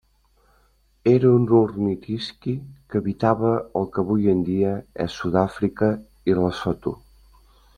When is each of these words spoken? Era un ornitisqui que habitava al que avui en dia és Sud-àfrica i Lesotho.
Era 1.11 1.33
un 1.39 1.43
ornitisqui 1.57 2.55
que 2.89 3.01
habitava 3.01 3.51
al 3.81 3.85
que 3.97 4.01
avui 4.05 4.27
en 4.33 4.41
dia 4.51 4.73
és 5.07 5.19
Sud-àfrica 5.21 5.91
i 6.33 6.39
Lesotho. 6.41 6.97